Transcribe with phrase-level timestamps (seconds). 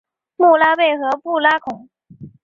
[0.35, 1.87] 米拉贝和布拉孔。